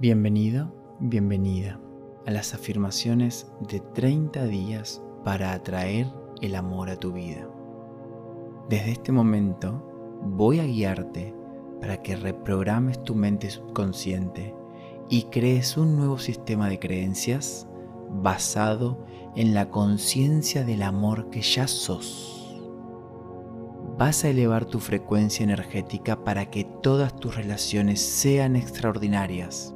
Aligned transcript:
Bienvenido, 0.00 0.74
bienvenida 0.98 1.80
a 2.26 2.32
las 2.32 2.52
afirmaciones 2.52 3.46
de 3.60 3.78
30 3.78 4.44
días 4.46 5.00
para 5.24 5.52
atraer 5.52 6.08
el 6.42 6.56
amor 6.56 6.90
a 6.90 6.96
tu 6.96 7.12
vida. 7.12 7.48
Desde 8.68 8.90
este 8.90 9.12
momento 9.12 10.20
voy 10.20 10.58
a 10.58 10.64
guiarte 10.64 11.32
para 11.80 12.02
que 12.02 12.16
reprogrames 12.16 13.04
tu 13.04 13.14
mente 13.14 13.50
subconsciente 13.50 14.52
y 15.08 15.26
crees 15.26 15.76
un 15.76 15.96
nuevo 15.96 16.18
sistema 16.18 16.68
de 16.68 16.80
creencias 16.80 17.68
basado 18.10 19.06
en 19.36 19.54
la 19.54 19.70
conciencia 19.70 20.64
del 20.64 20.82
amor 20.82 21.30
que 21.30 21.40
ya 21.40 21.68
sos. 21.68 22.60
Vas 23.96 24.24
a 24.24 24.30
elevar 24.30 24.64
tu 24.64 24.80
frecuencia 24.80 25.44
energética 25.44 26.24
para 26.24 26.50
que 26.50 26.64
todas 26.64 27.14
tus 27.14 27.36
relaciones 27.36 28.00
sean 28.00 28.56
extraordinarias 28.56 29.73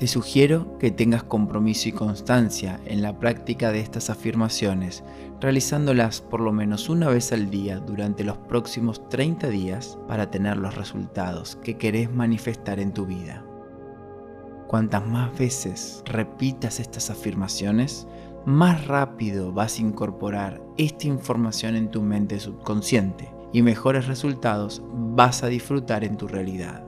te 0.00 0.06
sugiero 0.06 0.78
que 0.78 0.90
tengas 0.90 1.24
compromiso 1.24 1.90
y 1.90 1.92
constancia 1.92 2.80
en 2.86 3.02
la 3.02 3.18
práctica 3.18 3.70
de 3.70 3.80
estas 3.80 4.08
afirmaciones, 4.08 5.04
realizándolas 5.42 6.22
por 6.22 6.40
lo 6.40 6.52
menos 6.52 6.88
una 6.88 7.10
vez 7.10 7.32
al 7.32 7.50
día 7.50 7.80
durante 7.80 8.24
los 8.24 8.38
próximos 8.38 9.06
30 9.10 9.48
días 9.48 9.98
para 10.08 10.30
tener 10.30 10.56
los 10.56 10.74
resultados 10.74 11.56
que 11.56 11.76
querés 11.76 12.10
manifestar 12.10 12.80
en 12.80 12.94
tu 12.94 13.04
vida. 13.04 13.44
Cuantas 14.68 15.06
más 15.06 15.38
veces 15.38 16.02
repitas 16.06 16.80
estas 16.80 17.10
afirmaciones, 17.10 18.08
más 18.46 18.86
rápido 18.86 19.52
vas 19.52 19.76
a 19.76 19.82
incorporar 19.82 20.62
esta 20.78 21.08
información 21.08 21.76
en 21.76 21.90
tu 21.90 22.00
mente 22.00 22.40
subconsciente 22.40 23.30
y 23.52 23.60
mejores 23.60 24.06
resultados 24.06 24.82
vas 24.94 25.42
a 25.42 25.48
disfrutar 25.48 26.04
en 26.04 26.16
tu 26.16 26.26
realidad. 26.26 26.86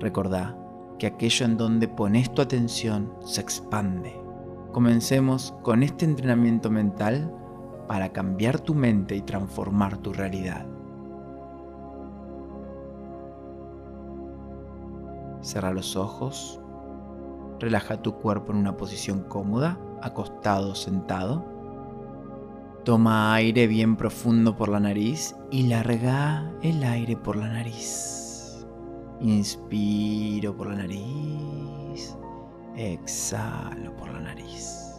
Recordá 0.00 0.56
que 0.98 1.06
aquello 1.06 1.46
en 1.46 1.56
donde 1.56 1.88
pones 1.88 2.32
tu 2.32 2.42
atención 2.42 3.12
se 3.24 3.40
expande. 3.40 4.20
Comencemos 4.72 5.54
con 5.62 5.82
este 5.82 6.04
entrenamiento 6.04 6.70
mental 6.70 7.32
para 7.86 8.12
cambiar 8.12 8.60
tu 8.60 8.74
mente 8.74 9.16
y 9.16 9.22
transformar 9.22 9.96
tu 9.98 10.12
realidad. 10.12 10.66
Cierra 15.40 15.72
los 15.72 15.96
ojos, 15.96 16.60
relaja 17.58 18.02
tu 18.02 18.14
cuerpo 18.14 18.52
en 18.52 18.58
una 18.58 18.76
posición 18.76 19.22
cómoda, 19.22 19.78
acostado 20.02 20.72
o 20.72 20.74
sentado. 20.74 21.44
Toma 22.84 23.34
aire 23.34 23.66
bien 23.66 23.96
profundo 23.96 24.56
por 24.56 24.68
la 24.68 24.80
nariz 24.80 25.36
y 25.50 25.64
larga 25.64 26.52
el 26.62 26.82
aire 26.84 27.16
por 27.16 27.36
la 27.36 27.48
nariz. 27.48 28.27
Inspiro 29.20 30.56
por 30.56 30.68
la 30.68 30.76
nariz, 30.76 32.16
exhalo 32.76 33.94
por 33.96 34.12
la 34.12 34.20
nariz. 34.20 34.94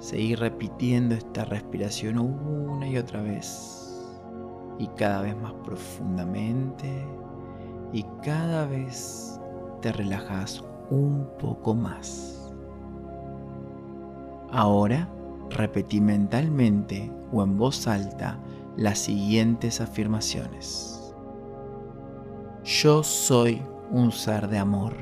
Seguir 0.00 0.40
repitiendo 0.40 1.14
esta 1.14 1.44
respiración 1.44 2.18
una 2.18 2.88
y 2.88 2.96
otra 2.96 3.22
vez 3.22 3.80
y 4.78 4.88
cada 4.88 5.22
vez 5.22 5.36
más 5.36 5.52
profundamente 5.64 7.06
y 7.92 8.04
cada 8.24 8.66
vez 8.66 9.38
te 9.82 9.92
relajas 9.92 10.64
un 10.90 11.28
poco 11.38 11.74
más. 11.74 12.52
Ahora 14.50 15.08
repetí 15.50 16.00
mentalmente 16.00 17.12
o 17.30 17.44
en 17.44 17.56
voz 17.56 17.86
alta 17.86 18.40
las 18.76 18.98
siguientes 18.98 19.80
afirmaciones. 19.80 20.89
Yo 22.70 23.02
soy 23.02 23.60
un 23.90 24.12
ser 24.12 24.46
de 24.46 24.56
amor. 24.56 24.92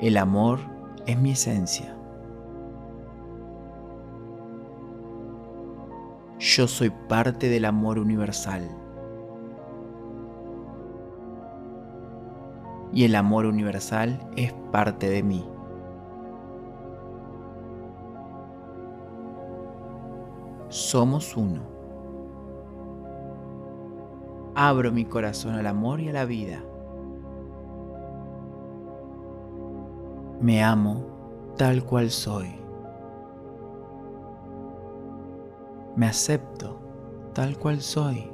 El 0.00 0.18
amor 0.18 0.58
es 1.06 1.18
mi 1.18 1.30
esencia. 1.30 1.96
Yo 6.38 6.68
soy 6.68 6.90
parte 7.08 7.48
del 7.48 7.64
amor 7.64 7.98
universal. 7.98 8.68
Y 12.92 13.04
el 13.04 13.14
amor 13.14 13.46
universal 13.46 14.20
es 14.36 14.52
parte 14.70 15.08
de 15.08 15.22
mí. 15.22 15.48
Somos 20.68 21.34
uno 21.34 21.77
abro 24.60 24.90
mi 24.90 25.04
corazón 25.04 25.54
al 25.54 25.68
amor 25.68 26.00
y 26.00 26.08
a 26.08 26.12
la 26.12 26.24
vida. 26.24 26.60
Me 30.40 30.64
amo 30.64 31.04
tal 31.56 31.84
cual 31.84 32.10
soy. 32.10 32.56
Me 35.94 36.06
acepto 36.06 36.76
tal 37.34 37.56
cual 37.56 37.80
soy. 37.80 38.28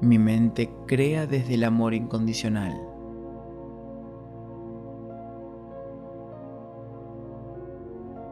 Mi 0.00 0.16
mente 0.20 0.72
crea 0.86 1.26
desde 1.26 1.54
el 1.54 1.64
amor 1.64 1.94
incondicional. 1.94 2.80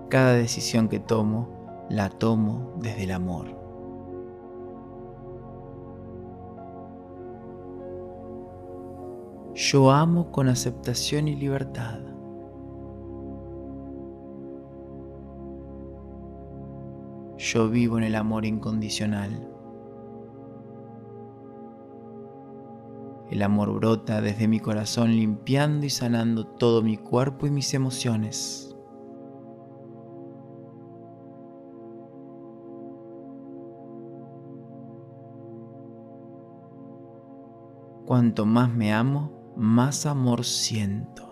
Cada 0.08 0.34
decisión 0.34 0.88
que 0.88 1.00
tomo, 1.00 1.48
la 1.88 2.10
tomo 2.10 2.74
desde 2.76 3.04
el 3.04 3.10
amor. 3.10 3.61
Yo 9.64 9.92
amo 9.92 10.32
con 10.32 10.48
aceptación 10.48 11.28
y 11.28 11.36
libertad. 11.36 12.00
Yo 17.38 17.68
vivo 17.70 17.96
en 17.96 18.02
el 18.02 18.16
amor 18.16 18.44
incondicional. 18.44 19.48
El 23.30 23.40
amor 23.40 23.72
brota 23.74 24.20
desde 24.20 24.48
mi 24.48 24.58
corazón 24.58 25.12
limpiando 25.12 25.86
y 25.86 25.90
sanando 25.90 26.44
todo 26.44 26.82
mi 26.82 26.96
cuerpo 26.96 27.46
y 27.46 27.52
mis 27.52 27.72
emociones. 27.72 28.76
Cuanto 38.06 38.44
más 38.44 38.74
me 38.74 38.92
amo, 38.92 39.41
más 39.56 40.06
amor 40.06 40.44
siento. 40.44 41.28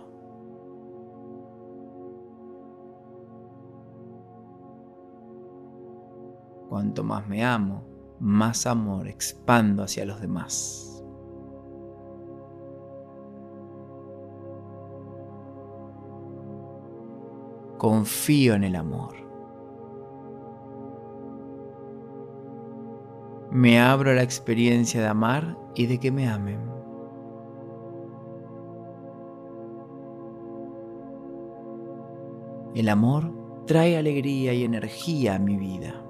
Cuanto 6.69 7.03
más 7.03 7.27
me 7.27 7.43
amo, 7.43 7.83
más 8.19 8.65
amor 8.65 9.07
expando 9.07 9.83
hacia 9.83 10.05
los 10.05 10.21
demás. 10.21 11.03
Confío 17.77 18.53
en 18.53 18.63
el 18.63 18.75
amor. 18.75 19.15
Me 23.51 23.81
abro 23.81 24.11
a 24.11 24.13
la 24.13 24.23
experiencia 24.23 25.01
de 25.01 25.07
amar 25.07 25.57
y 25.75 25.87
de 25.87 25.99
que 25.99 26.11
me 26.11 26.29
amen. 26.29 26.80
El 32.73 32.87
amor 32.87 33.31
trae 33.65 33.97
alegría 33.97 34.53
y 34.53 34.63
energía 34.63 35.35
a 35.35 35.39
mi 35.39 35.57
vida. 35.57 36.01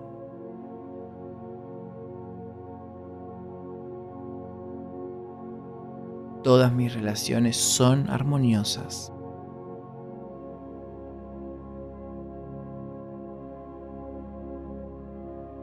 Todas 6.44 6.74
mis 6.74 6.94
relaciones 6.94 7.57
son 7.57 8.09
armoniosas. 8.09 9.13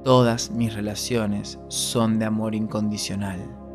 Todas 0.04 0.50
mis 0.50 0.74
relaciones 0.74 1.60
son 1.68 2.18
de 2.18 2.24
amor 2.24 2.54
incondicional. 2.54 3.67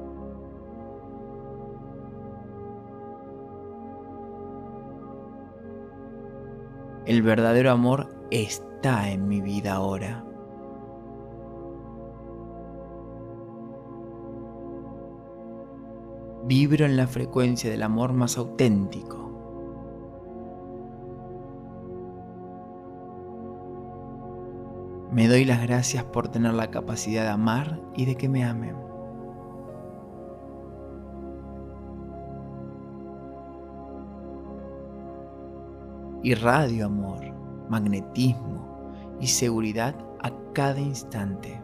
El 7.05 7.21
verdadero 7.21 7.71
amor 7.71 8.15
está 8.31 9.09
en 9.11 9.27
mi 9.27 9.41
vida 9.41 9.73
ahora. 9.73 10.23
Vibro 16.45 16.85
en 16.85 16.95
la 16.95 17.07
frecuencia 17.07 17.69
del 17.69 17.83
amor 17.83 18.13
más 18.13 18.37
auténtico. 18.37 19.23
Me 25.11 25.27
doy 25.27 25.45
las 25.45 25.61
gracias 25.61 26.05
por 26.05 26.29
tener 26.29 26.53
la 26.53 26.71
capacidad 26.71 27.23
de 27.23 27.29
amar 27.29 27.81
y 27.95 28.05
de 28.05 28.15
que 28.15 28.29
me 28.29 28.45
amen. 28.45 28.92
Irradio 36.25 36.85
amor, 36.85 37.19
magnetismo 37.67 38.87
y 39.19 39.27
seguridad 39.27 39.93
a 40.21 40.31
cada 40.53 40.79
instante. 40.79 41.61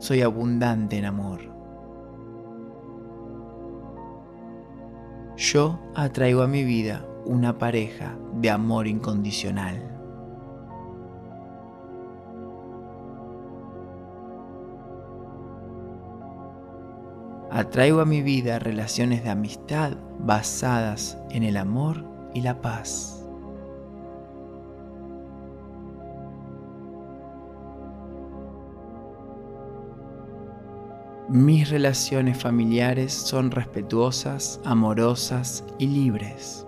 Soy 0.00 0.22
abundante 0.22 0.98
en 0.98 1.04
amor. 1.04 1.38
Yo 5.36 5.78
atraigo 5.94 6.42
a 6.42 6.48
mi 6.48 6.64
vida 6.64 7.06
una 7.26 7.58
pareja 7.58 8.18
de 8.40 8.50
amor 8.50 8.88
incondicional. 8.88 9.91
Atraigo 17.54 18.00
a 18.00 18.06
mi 18.06 18.22
vida 18.22 18.58
relaciones 18.58 19.24
de 19.24 19.28
amistad 19.28 19.92
basadas 20.18 21.18
en 21.30 21.42
el 21.42 21.58
amor 21.58 22.02
y 22.32 22.40
la 22.40 22.62
paz. 22.62 23.26
Mis 31.28 31.68
relaciones 31.68 32.38
familiares 32.38 33.12
son 33.12 33.50
respetuosas, 33.50 34.58
amorosas 34.64 35.62
y 35.78 35.88
libres. 35.88 36.66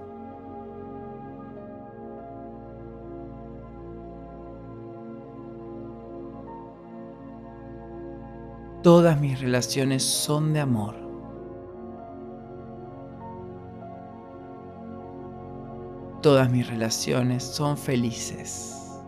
Todas 8.85 9.19
mis 9.19 9.41
relaciones 9.41 10.03
son 10.03 10.53
de 10.53 10.61
amor. 10.61 10.95
Todas 16.21 16.51
mis 16.51 16.69
relaciones 16.69 17.43
son 17.43 17.79
felices. 17.79 19.03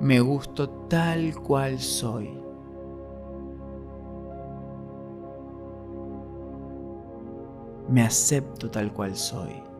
Me 0.00 0.18
gusto 0.20 0.70
tal 0.88 1.34
cual 1.42 1.78
soy. 1.78 2.30
Me 7.90 8.02
acepto 8.02 8.70
tal 8.70 8.94
cual 8.94 9.14
soy. 9.14 9.73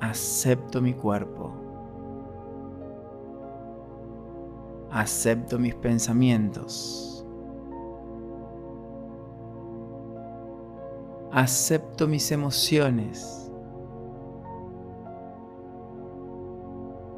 Acepto 0.00 0.80
mi 0.80 0.94
cuerpo. 0.94 1.52
Acepto 4.90 5.58
mis 5.58 5.74
pensamientos. 5.74 7.24
Acepto 11.30 12.08
mis 12.08 12.32
emociones. 12.32 13.50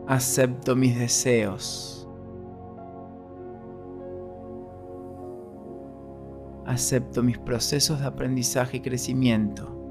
Acepto 0.06 0.76
mis 0.76 0.98
deseos. 0.98 2.06
Acepto 6.66 7.22
mis 7.22 7.38
procesos 7.38 8.00
de 8.00 8.06
aprendizaje 8.06 8.76
y 8.76 8.80
crecimiento. 8.80 9.81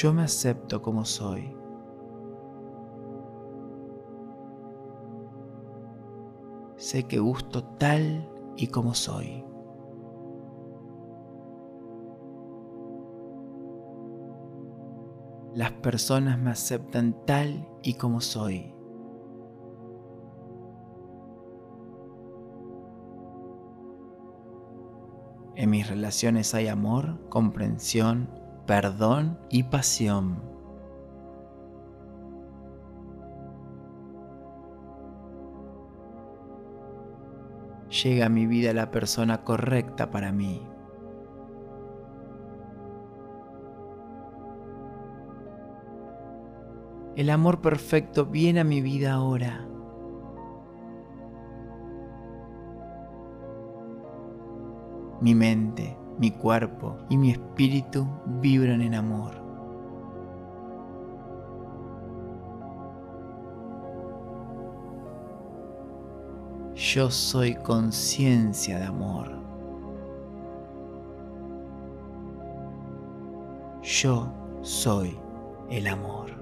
Yo 0.00 0.14
me 0.14 0.22
acepto 0.22 0.80
como 0.80 1.04
soy. 1.04 1.54
Sé 6.76 7.02
que 7.06 7.18
gusto 7.18 7.64
tal 7.64 8.26
y 8.56 8.68
como 8.68 8.94
soy. 8.94 9.44
Las 15.52 15.72
personas 15.72 16.38
me 16.38 16.50
aceptan 16.50 17.14
tal 17.26 17.68
y 17.82 17.94
como 17.94 18.22
soy. 18.22 18.74
En 25.56 25.68
mis 25.68 25.86
relaciones 25.90 26.54
hay 26.54 26.68
amor, 26.68 27.28
comprensión, 27.28 28.39
perdón 28.70 29.36
y 29.48 29.64
pasión. 29.64 30.40
Llega 37.90 38.26
a 38.26 38.28
mi 38.28 38.46
vida 38.46 38.72
la 38.72 38.92
persona 38.92 39.42
correcta 39.42 40.12
para 40.12 40.30
mí. 40.30 40.62
El 47.16 47.28
amor 47.30 47.60
perfecto 47.60 48.26
viene 48.26 48.60
a 48.60 48.64
mi 48.64 48.80
vida 48.80 49.14
ahora. 49.14 49.66
Mi 55.20 55.34
mente, 55.34 55.98
mi 56.20 56.30
cuerpo 56.30 56.98
y 57.08 57.16
mi 57.16 57.30
espíritu 57.30 58.06
vibran 58.42 58.82
en 58.82 58.94
amor. 58.94 59.32
Yo 66.74 67.10
soy 67.10 67.54
conciencia 67.54 68.78
de 68.78 68.84
amor. 68.84 69.30
Yo 73.82 74.30
soy 74.60 75.18
el 75.70 75.86
amor. 75.86 76.39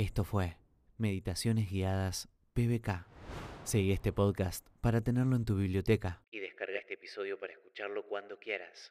Esto 0.00 0.24
fue 0.24 0.56
Meditaciones 0.96 1.70
Guiadas 1.70 2.30
PBK. 2.54 3.04
Seguí 3.64 3.92
este 3.92 4.14
podcast 4.14 4.66
para 4.80 5.02
tenerlo 5.02 5.36
en 5.36 5.44
tu 5.44 5.56
biblioteca. 5.56 6.22
Y 6.30 6.38
descarga 6.38 6.78
este 6.78 6.94
episodio 6.94 7.38
para 7.38 7.52
escucharlo 7.52 8.06
cuando 8.06 8.38
quieras. 8.38 8.88